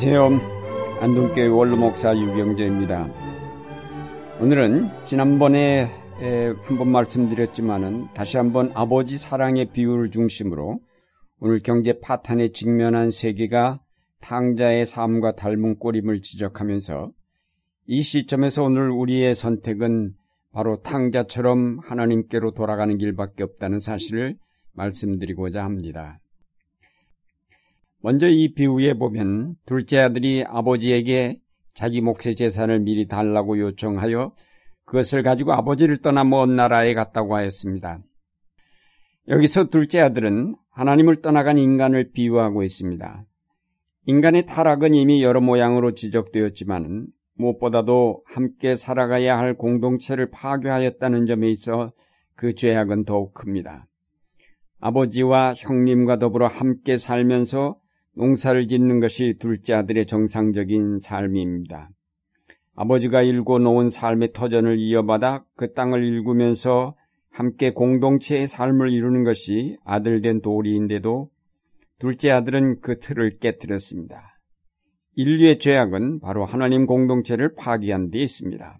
[0.00, 1.00] 안녕하세요.
[1.00, 3.08] 안동교회 원로목사 유경재입니다.
[4.40, 5.90] 오늘은 지난번에
[6.68, 10.78] 한번 말씀드렸지만은 다시 한번 아버지 사랑의 비유를 중심으로
[11.40, 13.80] 오늘 경제 파탄에 직면한 세계가
[14.20, 17.10] 탕자의 삶과 닮은 꼴임을 지적하면서
[17.86, 20.12] 이 시점에서 오늘 우리의 선택은
[20.52, 24.36] 바로 탕자처럼 하나님께로 돌아가는 길밖에 없다는 사실을
[24.74, 26.20] 말씀드리고자 합니다.
[28.00, 31.40] 먼저 이 비유에 보면 둘째 아들이 아버지에게
[31.74, 34.32] 자기 몫의 재산을 미리 달라고 요청하여
[34.84, 38.00] 그것을 가지고 아버지를 떠나 먼 나라에 갔다고 하였습니다.
[39.28, 43.24] 여기서 둘째 아들은 하나님을 떠나간 인간을 비유하고 있습니다.
[44.06, 51.92] 인간의 타락은 이미 여러 모양으로 지적되었지만 무엇보다도 함께 살아가야 할 공동체를 파괴하였다는 점에 있어
[52.34, 53.86] 그 죄악은 더욱 큽니다.
[54.80, 57.78] 아버지와 형님과 더불어 함께 살면서
[58.18, 61.88] 농사를 짓는 것이 둘째 아들의 정상적인 삶입니다.
[62.74, 66.96] 아버지가 일궈 놓은 삶의 터전을 이어받아 그 땅을 일구면서
[67.30, 71.30] 함께 공동체의 삶을 이루는 것이 아들 된 도리인데도
[72.00, 74.36] 둘째 아들은 그 틀을 깨뜨렸습니다.
[75.14, 78.78] 인류의 죄악은 바로 하나님 공동체를 파기한 데 있습니다.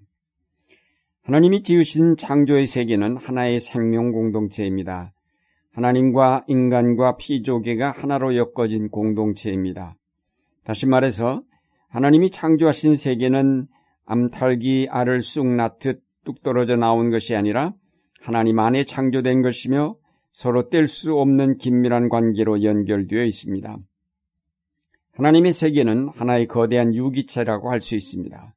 [1.23, 5.13] 하나님이 지으신 창조의 세계는 하나의 생명 공동체입니다.
[5.73, 9.95] 하나님과 인간과 피조계가 하나로 엮어진 공동체입니다.
[10.65, 11.43] 다시 말해서
[11.89, 13.67] 하나님이 창조하신 세계는
[14.07, 17.73] 암탉이 알을 쑥 낳듯 뚝 떨어져 나온 것이 아니라
[18.21, 19.97] 하나님 안에 창조된 것이며
[20.33, 23.79] 서로 뗄 수 없는 긴밀한 관계로 연결되어 있습니다.
[25.13, 28.55] 하나님의 세계는 하나의 거대한 유기체라고 할 수 있습니다.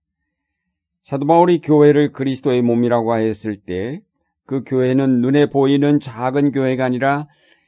[1.02, 4.02] 사도 바울이 교회를 그리스도의 몸이라고 하였을 때
[4.46, 7.28] 그 교회는 눈에 보이는 작은 교회가 아니라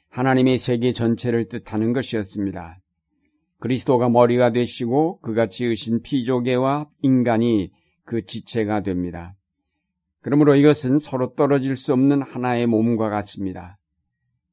[0.10, 2.80] 하나님의 세계 전체를 뜻하는 것이었습니다.
[3.60, 7.72] 그리스도가 머리가 되시고 그가 지으신 피조계와 인간이
[8.06, 9.36] 그 지체가 됩니다.
[10.22, 13.78] 그러므로 이것은 서로 떨어질 수 없는 하나의 몸과 같습니다.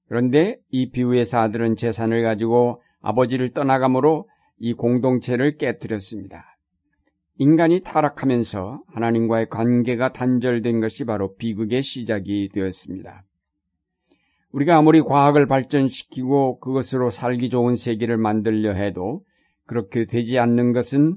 [0.08, 4.28] 그런데 이 비유의 사들은 재산을 가지고 아버지를 떠나감으로
[4.58, 6.56] 이 공동체를 깨뜨렸습니다.
[7.40, 13.24] 인간이 타락하면서 하나님과의 관계가 단절된 것이 바로 비극의 시작이 되었습니다.
[14.52, 19.22] 우리가 아무리 과학을 발전시키고 그것으로 살기 좋은 세계를 만들려 해도
[19.64, 21.16] 그렇게 되지 않는 것은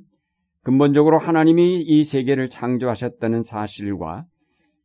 [0.62, 4.23] 근본적으로 하나님이 이 세계를 창조하셨다는 사실과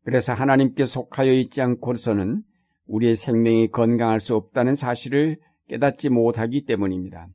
[0.04, 2.42] 그래서 하나님께 속하여 있지 않고서는
[2.88, 5.36] 우리의 생명이 건강할 수 없다는 사실을
[5.68, 7.28] 깨닫지 못하기 때문입니다.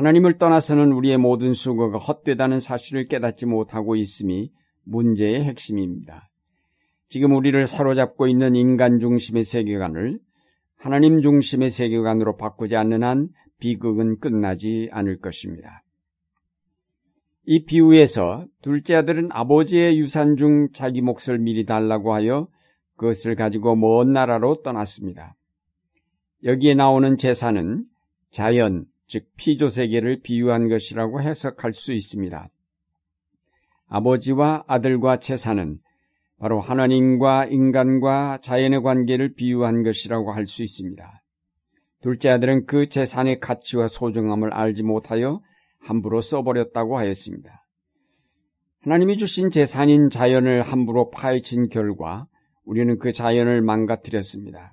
[0.00, 4.50] 하나님을 떠나서는 우리의 모든 수고가 헛되다는 사실을 깨닫지 못하고 있음이
[4.84, 6.30] 문제의 핵심입니다.
[7.10, 10.18] 지금 우리를 사로잡고 있는 인간 중심의 세계관을
[10.78, 13.28] 하나님 중심의 세계관으로 바꾸지 않는 한
[13.58, 15.82] 비극은 끝나지 않을 것입니다.
[17.44, 22.48] 이 비유에서 둘째 아들은 아버지의 유산 중 자기 몫을 미리 달라고 하여
[22.96, 25.34] 그것을 가지고 먼 나라로 떠났습니다.
[26.44, 27.84] 여기에 나오는 재산은
[28.30, 32.48] 자연, 즉 피조 세계를 비유한 것이라고 해석할 수 있습니다.
[33.88, 35.80] 아버지와 아들과 재산은
[36.38, 41.22] 바로 하나님과 인간과 자연의 관계를 비유한 것이라고 할 수 있습니다.
[42.02, 45.42] 둘째 아들은 그 재산의 가치와 소중함을 알지 못하여
[45.80, 47.66] 함부로 써버렸다고 하였습니다.
[48.82, 52.28] 하나님이 주신 재산인 자연을 함부로 파헤친 결과
[52.64, 54.72] 우리는 그 자연을 망가뜨렸습니다.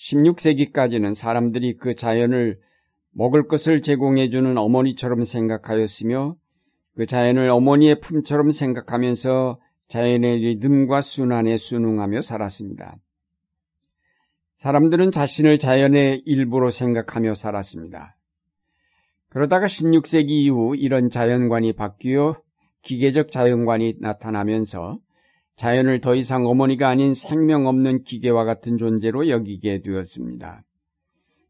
[0.00, 2.58] 16세기까지는 사람들이 그 자연을
[3.12, 6.36] 먹을 것을 제공해주는 어머니처럼 생각하였으며
[6.96, 9.58] 그 자연을 어머니의 품처럼 생각하면서
[9.88, 12.96] 자연의 리듬과 순환에 순응하며 살았습니다.
[14.56, 18.16] 사람들은 자신을 자연의 일부로 생각하며 살았습니다.
[19.28, 22.36] 그러다가 16세기 이후 이런 자연관이 바뀌어
[22.82, 24.98] 기계적 자연관이 나타나면서
[25.56, 30.64] 자연을 더 이상 어머니가 아닌 생명 없는 기계와 같은 존재로 여기게 되었습니다.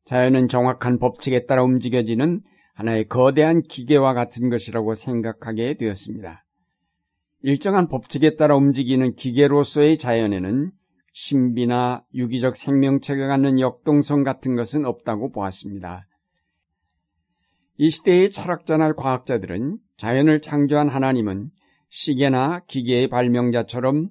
[0.04, 2.40] 자연은 정확한 법칙에 따라 움직여지는
[2.74, 6.44] 하나의 거대한 기계와 같은 것이라고 생각하게 되었습니다.
[7.42, 10.70] 일정한 법칙에 따라 움직이는 기계로서의 자연에는
[11.12, 16.06] 신비나 유기적 생명체가 갖는 역동성 같은 것은 없다고 보았습니다.
[17.76, 21.50] 이 시대의 철학자나 과학자들은 자연을 창조한 하나님은
[21.90, 24.08] 시계나 기계의 발명자처럼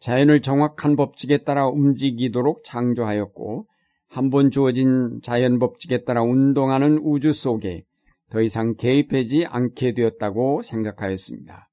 [0.00, 3.66] 자연을 정확한 법칙에 따라 움직이도록 창조하였고
[4.10, 7.84] 한 번 주어진 자연 법칙에 따라 운동하는 우주 속에
[8.28, 11.68] 더 이상 개입하지 않게 되었다고 생각하였습니다.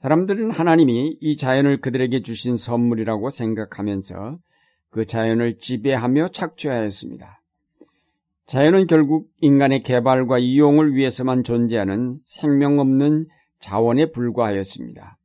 [0.00, 4.38] 사람들은 하나님이 이 자연을 그들에게 주신 선물이라고 생각하면서
[4.88, 7.42] 그 자연을 지배하며 착취하였습니다.
[8.46, 13.26] 자연은 결국 인간의 개발과 이용을 위해서만 존재하는 생명 없는
[13.58, 15.18] 자원에 불과하였습니다.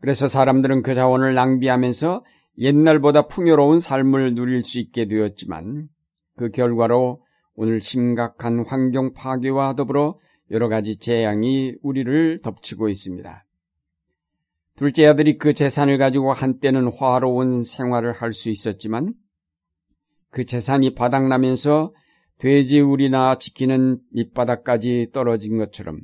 [0.00, 2.24] 그래서 사람들은 그 자원을 낭비하면서
[2.58, 5.88] 옛날보다 풍요로운 삶을 누릴 수 있게 되었지만
[6.36, 7.22] 그 결과로
[7.54, 10.18] 오늘 심각한 환경 파괴와 더불어
[10.50, 13.44] 여러 가지 재앙이 우리를 덮치고 있습니다.
[14.76, 19.14] 둘째 아들이 그 재산을 가지고 한때는 화로운 생활을 할 수 있었지만
[20.30, 21.92] 그 재산이 바닥나면서
[22.38, 26.00] 돼지우리나 지키는 밑바닥까지 떨어진 것처럼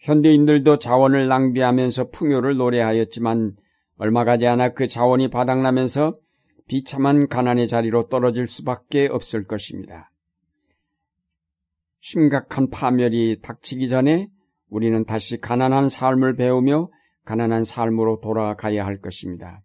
[0.00, 3.56] 현대인들도 자원을 낭비하면서 풍요를 노래하였지만
[3.96, 6.16] 얼마 가지 않아 그 자원이 바닥나면서
[6.68, 10.10] 비참한 가난의 자리로 떨어질 수밖에 없을 것입니다.
[12.00, 14.28] 심각한 파멸이 닥치기 전에
[14.68, 16.88] 우리는 다시 가난한 삶을 배우며
[17.24, 19.62] 가난한 삶으로 돌아가야 할 것입니다.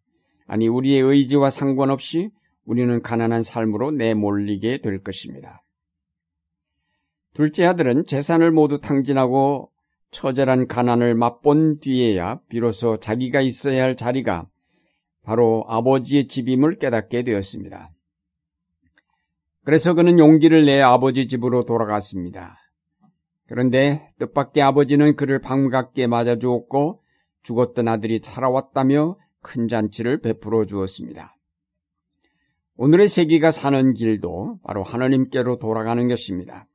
[0.48, 2.30] 아니, 우리의 의지와 상관없이
[2.66, 5.64] 우리는 가난한 삶으로 내몰리게 될 것입니다.
[7.34, 9.71] 둘째 아들은 재산을 모두 탕진하고
[10.12, 14.48] 처절한 가난을 맛본 뒤에야 비로소 자기가 있어야 할 자리가
[15.24, 17.92] 바로 아버지의 집임을 깨닫게 되었습니다.
[19.64, 22.58] 그래서 그는 용기를 내 아버지 집으로 돌아갔습니다.
[23.48, 27.02] 그런데 뜻밖의 아버지는 그를 반갑게 맞아주었고
[27.44, 31.36] 죽었던 아들이 살아왔다며 큰 잔치를 베풀어 주었습니다.
[32.78, 36.68] 오늘의 세계가 사는 길도 바로 하나님께로 돌아가는 것입니다.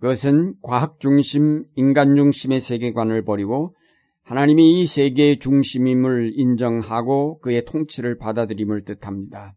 [0.00, 3.74] 그것은 과학 중심, 인간 중심의 세계관을 버리고
[4.22, 9.54] 하나님이 이 세계의 중심임을 인정하고 그의 통치를 받아들임을 뜻합니다.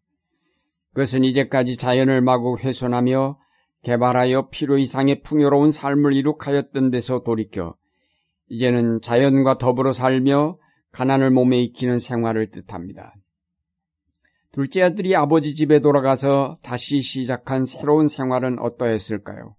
[0.93, 3.37] 그것은 이제까지 자연을 마구 훼손하며
[3.83, 7.75] 개발하여 필요 이상의 풍요로운 삶을 이룩하였던 데서 돌이켜
[8.49, 10.57] 이제는 자연과 더불어 살며
[10.91, 13.15] 가난을 몸에 익히는 생활을 뜻합니다.
[14.51, 19.55] 둘째 아들이 아버지 집에 돌아가서 다시 시작한 새로운 생활은 어떠했을까요?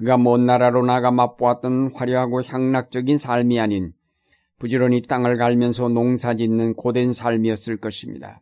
[0.00, 3.92] 그가 먼 나라로 나가 맛보았던 화려하고 향락적인 삶이 아닌
[4.58, 8.40] 부지런히 땅을 갈면서 농사 짓는 고된 삶이었을 것입니다.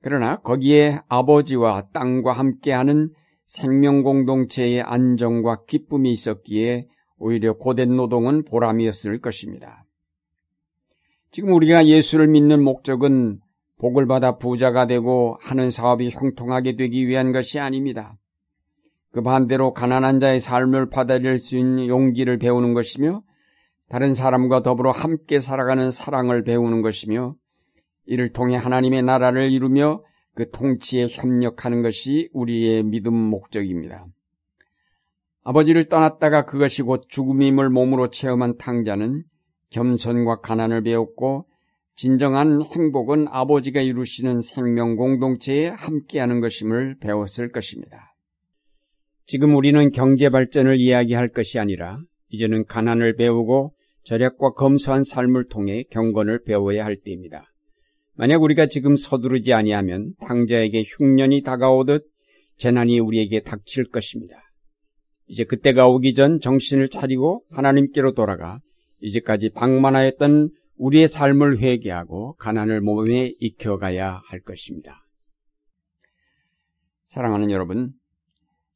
[0.00, 3.10] 그러나 거기에 아버지와 땅과 함께하는
[3.46, 9.84] 생명 공동체의 안정과 기쁨이 있었기에 오히려 고된 노동은 보람이었을 것입니다.
[11.30, 13.38] 지금 우리가 예수를 믿는 목적은
[13.78, 18.18] 복을 받아 부자가 되고 하는 사업이 형통하게 되기 위한 것이 아닙니다.
[19.12, 23.22] 그 반대로 가난한 자의 삶을 받아들일 수 있는 용기를 배우는 것이며
[23.88, 27.34] 다른 사람과 더불어 함께 살아가는 사랑을 배우는 것이며
[28.06, 30.02] 이를 통해 하나님의 나라를 이루며
[30.34, 34.06] 그 통치에 협력하는 것이 우리의 믿음 목적입니다.
[35.44, 39.24] 아버지를 떠났다가 그것이 곧 죽음임을 몸으로 체험한 탕자는
[39.70, 41.46] 겸손과 가난을 배웠고
[41.96, 48.11] 진정한 행복은 아버지가 이루시는 생명 공동체에 함께하는 것임을 배웠을 것입니다.
[49.26, 51.98] 지금 우리는 경제 발전을 이야기할 것이 아니라
[52.28, 53.74] 이제는 가난을 배우고
[54.04, 57.44] 절약과 검소한 삶을 통해 경건을 배워야 할 때입니다.
[58.14, 62.04] 만약 우리가 지금 서두르지 아니하면 황자에게 흉년이 다가오듯
[62.56, 64.36] 재난이 우리에게 닥칠 것입니다.
[65.26, 68.60] 이제 그때가 오기 전 정신을 차리고 하나님께로 돌아가
[69.00, 75.06] 이제까지 방만하였던 우리의 삶을 회개하고 가난을 몸에 익혀가야 할 것입니다.
[77.06, 77.92] 사랑하는 여러분,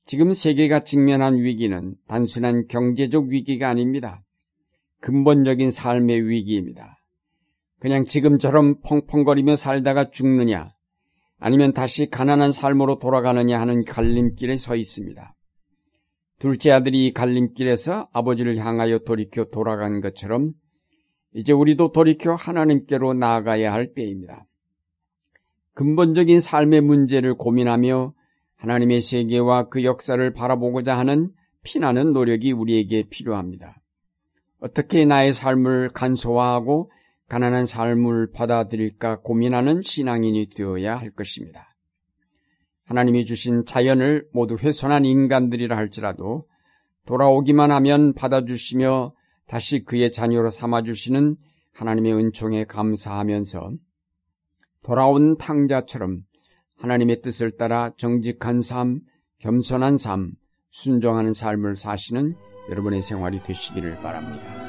[0.06, 4.22] 지금 세계가 직면한 위기는 단순한 경제적 위기가 아닙니다.
[5.00, 6.98] 근본적인 삶의 위기입니다.
[7.80, 10.70] 그냥 지금처럼 펑펑거리며 살다가 죽느냐,
[11.38, 15.34] 아니면 다시 가난한 삶으로 돌아가느냐 하는 갈림길에 서 있습니다.
[16.38, 20.52] 둘째 아들이 갈림길에서 아버지를 향하여 돌이켜 돌아간 것처럼
[21.34, 24.46] 이제 우리도 돌이켜 하나님께로 나아가야 할 때입니다.
[25.75, 28.14] 근본적인 삶의 문제를 고민하며
[28.56, 31.30] 하나님의 세계와 그 역사를 바라보고자 하는
[31.62, 33.76] 피나는 노력이 우리에게 필요합니다.
[34.60, 36.90] 어떻게 나의 삶을 간소화하고
[37.28, 41.75] 가난한 삶을 받아들일까 고민하는 신앙인이 되어야 할 것입니다.
[42.84, 46.46] 하나님이 주신 자연을 모두 훼손한 인간들이라 할지라도
[47.06, 49.12] 돌아오기만 하면 받아주시며
[49.46, 51.36] 다시 그의 자녀로 삼아주시는
[51.72, 53.72] 하나님의 은총에 감사하면서
[54.82, 56.22] 돌아온 탕자처럼
[56.76, 59.00] 하나님의 뜻을 따라 정직한 삶,
[59.38, 60.33] 겸손한 삶,
[60.71, 62.35] 순종하는 삶을 사시는
[62.71, 64.66] 여러분의 생활이 되시기를 바랍니다.